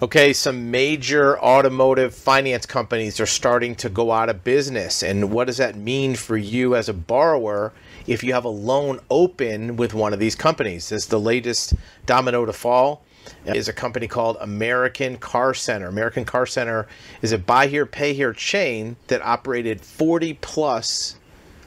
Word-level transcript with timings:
Okay, 0.00 0.32
some 0.32 0.70
major 0.70 1.36
automotive 1.40 2.14
finance 2.14 2.66
companies 2.66 3.18
are 3.18 3.26
starting 3.26 3.74
to 3.74 3.88
go 3.88 4.12
out 4.12 4.28
of 4.28 4.44
business. 4.44 5.02
And 5.02 5.32
what 5.32 5.48
does 5.48 5.56
that 5.56 5.74
mean 5.74 6.14
for 6.14 6.36
you 6.36 6.76
as 6.76 6.88
a 6.88 6.94
borrower 6.94 7.72
if 8.06 8.22
you 8.22 8.32
have 8.32 8.44
a 8.44 8.48
loan 8.48 9.00
open 9.10 9.74
with 9.74 9.94
one 9.94 10.12
of 10.12 10.20
these 10.20 10.36
companies? 10.36 10.90
This 10.90 11.02
is 11.02 11.08
the 11.08 11.18
latest 11.18 11.74
domino 12.06 12.46
to 12.46 12.52
fall 12.52 13.02
is 13.44 13.66
a 13.66 13.72
company 13.72 14.06
called 14.06 14.36
American 14.40 15.16
Car 15.16 15.52
Center. 15.52 15.88
American 15.88 16.24
Car 16.24 16.46
Center 16.46 16.86
is 17.20 17.32
a 17.32 17.38
buy 17.38 17.66
here, 17.66 17.84
pay 17.84 18.14
here 18.14 18.32
chain 18.32 18.94
that 19.08 19.20
operated 19.22 19.80
40 19.80 20.34
plus 20.34 21.16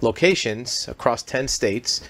locations 0.00 0.88
across 0.88 1.22
10 1.22 1.46
states. 1.48 2.00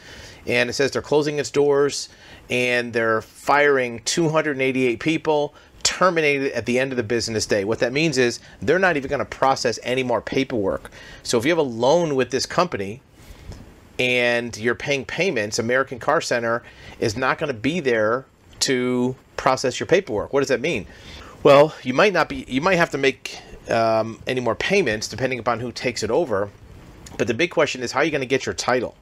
And 0.46 0.71
it 0.71 0.75
says 0.75 0.93
they're 0.93 1.03
closing 1.03 1.41
its 1.41 1.51
doors 1.51 2.09
and 2.49 2.93
they're 2.93 3.23
firing 3.23 4.01
288 4.05 5.01
people, 5.01 5.55
terminated 5.85 6.53
at 6.53 6.66
the 6.66 6.79
end 6.79 6.93
of 6.93 6.96
the 6.96 7.05
business 7.05 7.47
day. 7.47 7.65
What 7.65 7.79
that 7.79 7.93
means 7.93 8.19
is 8.19 8.41
they're 8.61 8.79
not 8.80 8.97
even 8.97 9.09
going 9.09 9.20
to 9.20 9.24
process 9.24 9.79
any 9.84 10.02
more 10.02 10.20
paperwork. 10.20 10.91
So 11.23 11.38
if 11.38 11.45
you 11.45 11.51
have 11.51 11.59
a 11.59 11.62
loan 11.62 12.16
with 12.16 12.30
this 12.30 12.47
company 12.47 13.01
and 13.98 14.57
you're 14.57 14.74
paying 14.74 15.05
payments, 15.05 15.59
American 15.59 16.01
Car 16.01 16.20
Center 16.20 16.62
is 16.98 17.16
not 17.16 17.38
going 17.38 17.48
to 17.48 17.59
be 17.59 17.79
there 17.79 18.24
to 18.60 19.15
process 19.37 19.79
your 19.79 19.87
paperwork. 19.87 20.33
What 20.33 20.41
does 20.41 20.48
that 20.48 20.60
mean? 20.60 20.87
Well, 21.43 21.74
you 21.83 21.95
might 21.95 22.12
not 22.12 22.29
be, 22.29 22.45
you 22.48 22.60
might 22.60 22.77
have 22.77 22.91
to 22.91 22.98
make 22.98 23.38
um, 23.69 24.21
any 24.27 24.41
more 24.41 24.55
payments 24.55 25.07
depending 25.07 25.38
upon 25.38 25.60
who 25.60 25.71
takes 25.71 26.02
it 26.02 26.10
over. 26.10 26.51
But 27.19 27.29
the 27.29 27.35
big 27.35 27.51
question 27.51 27.82
is 27.82 27.93
how 27.93 28.01
are 28.01 28.05
you 28.05 28.10
going 28.10 28.23
to 28.23 28.27
get 28.27 28.46
your 28.46 28.55
title? 28.55 28.96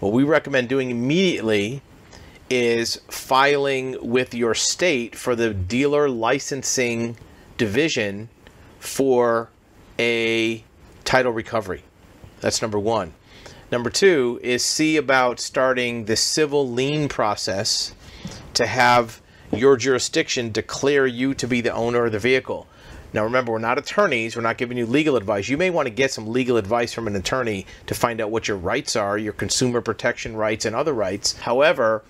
What 0.00 0.12
we 0.12 0.24
recommend 0.24 0.68
doing 0.68 0.90
immediately 0.90 1.80
is 2.54 3.00
filing 3.08 3.96
with 4.02 4.34
your 4.34 4.54
state 4.54 5.16
for 5.16 5.34
the 5.34 5.54
dealer 5.54 6.06
licensing 6.06 7.16
division 7.56 8.28
for 8.78 9.48
a 9.98 10.62
title 11.02 11.32
recovery. 11.32 11.82
That's 12.42 12.60
number 12.60 12.78
one. 12.78 13.14
Number 13.70 13.88
two 13.88 14.38
is 14.42 14.62
see 14.62 14.98
about 14.98 15.40
starting 15.40 16.04
the 16.04 16.14
civil 16.14 16.68
lien 16.68 17.08
process 17.08 17.94
to 18.52 18.66
have 18.66 19.22
your 19.50 19.78
jurisdiction 19.78 20.52
declare 20.52 21.06
you 21.06 21.32
to 21.32 21.46
be 21.46 21.62
the 21.62 21.72
owner 21.72 22.04
of 22.04 22.12
the 22.12 22.18
vehicle. 22.18 22.66
Now, 23.14 23.24
remember, 23.24 23.52
we're 23.52 23.60
not 23.60 23.78
attorneys. 23.78 24.36
We're 24.36 24.42
not 24.42 24.58
giving 24.58 24.76
you 24.76 24.84
legal 24.84 25.16
advice. 25.16 25.48
You 25.48 25.56
may 25.56 25.70
want 25.70 25.86
to 25.86 25.90
get 25.90 26.10
some 26.10 26.26
legal 26.26 26.58
advice 26.58 26.92
from 26.92 27.06
an 27.06 27.16
attorney 27.16 27.66
to 27.86 27.94
find 27.94 28.20
out 28.20 28.30
what 28.30 28.46
your 28.46 28.58
rights 28.58 28.94
are, 28.94 29.16
your 29.16 29.32
consumer 29.32 29.80
protection 29.80 30.36
rights, 30.36 30.66
and 30.66 30.76
other 30.76 30.92
rights. 30.92 31.38
However, 31.38 32.02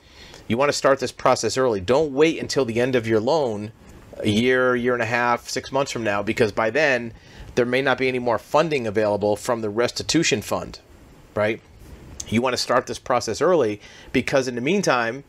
you 0.48 0.56
want 0.56 0.68
to 0.68 0.76
start 0.76 1.00
this 1.00 1.12
process 1.12 1.56
early. 1.56 1.80
Don't 1.80 2.12
wait 2.12 2.38
until 2.38 2.64
the 2.64 2.80
end 2.80 2.94
of 2.94 3.06
your 3.06 3.20
loan, 3.20 3.72
a 4.18 4.28
year, 4.28 4.76
year 4.76 4.94
and 4.94 5.02
a 5.02 5.06
half, 5.06 5.48
six 5.48 5.72
months 5.72 5.92
from 5.92 6.04
now, 6.04 6.22
because 6.22 6.52
by 6.52 6.70
then 6.70 7.12
there 7.54 7.66
may 7.66 7.82
not 7.82 7.98
be 7.98 8.08
any 8.08 8.18
more 8.18 8.38
funding 8.38 8.86
available 8.86 9.36
from 9.36 9.60
the 9.60 9.70
restitution 9.70 10.42
fund, 10.42 10.80
right? 11.34 11.60
You 12.28 12.40
want 12.40 12.54
to 12.54 12.62
start 12.62 12.86
this 12.86 12.98
process 12.98 13.40
early 13.40 13.80
because 14.12 14.48
in 14.48 14.54
the 14.54 14.60
meantime, 14.60 15.24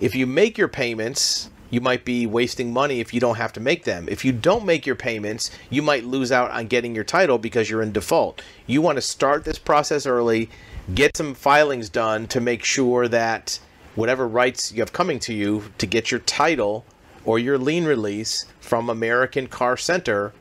if 0.00 0.14
you 0.14 0.26
make 0.26 0.56
your 0.56 0.68
payments, 0.68 1.50
you 1.70 1.80
might 1.80 2.04
be 2.04 2.26
wasting 2.26 2.72
money 2.72 3.00
if 3.00 3.12
you 3.12 3.20
don't 3.20 3.36
have 3.36 3.52
to 3.54 3.60
make 3.60 3.84
them. 3.84 4.08
If 4.08 4.24
you 4.24 4.32
don't 4.32 4.64
make 4.64 4.86
your 4.86 4.94
payments, 4.94 5.50
you 5.68 5.82
might 5.82 6.04
lose 6.04 6.32
out 6.32 6.50
on 6.50 6.66
getting 6.66 6.94
your 6.94 7.04
title 7.04 7.38
because 7.38 7.68
you're 7.68 7.82
in 7.82 7.92
default. 7.92 8.40
You 8.66 8.80
want 8.80 8.96
to 8.96 9.02
start 9.02 9.44
this 9.44 9.58
process 9.58 10.06
early, 10.06 10.48
get 10.94 11.16
some 11.16 11.34
filings 11.34 11.88
done 11.88 12.26
to 12.28 12.40
make 12.40 12.64
sure 12.64 13.08
that 13.08 13.58
whatever 13.98 14.28
rights 14.28 14.70
you 14.70 14.78
have 14.78 14.92
coming 14.92 15.18
to 15.18 15.34
you 15.34 15.60
to 15.76 15.84
get 15.84 16.08
your 16.08 16.20
title 16.20 16.84
or 17.24 17.36
your 17.36 17.58
lien 17.58 17.84
release 17.84 18.46
from 18.60 18.88
American 18.88 19.48
Car 19.48 19.76
Center 19.76 20.32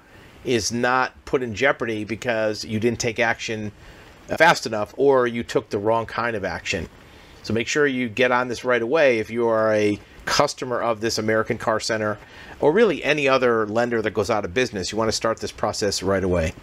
is 0.45 0.71
not 0.71 1.11
put 1.25 1.41
in 1.41 1.55
jeopardy 1.55 2.03
because 2.03 2.63
you 2.63 2.79
didn't 2.79 2.99
take 2.99 3.19
action 3.19 3.71
fast 4.27 4.67
enough 4.67 4.93
or 4.95 5.25
you 5.25 5.43
took 5.43 5.71
the 5.71 5.79
wrong 5.79 6.05
kind 6.05 6.35
of 6.35 6.45
action. 6.45 6.87
So 7.41 7.51
make 7.51 7.67
sure 7.67 7.87
you 7.87 8.09
get 8.09 8.31
on 8.31 8.47
this 8.47 8.63
right 8.63 8.81
away 8.81 9.17
if 9.17 9.31
you 9.31 9.47
are 9.47 9.73
a 9.73 9.99
customer 10.25 10.79
of 10.79 11.01
this 11.01 11.17
American 11.17 11.57
Car 11.57 11.79
Center 11.79 12.19
or 12.59 12.71
really 12.71 13.03
any 13.03 13.27
other 13.27 13.65
lender 13.65 14.03
that 14.03 14.11
goes 14.11 14.29
out 14.29 14.45
of 14.45 14.53
business. 14.53 14.91
You 14.91 14.99
want 14.99 15.07
to 15.07 15.17
start 15.17 15.39
this 15.39 15.51
process 15.51 16.03
right 16.03 16.23
away. 16.23 16.53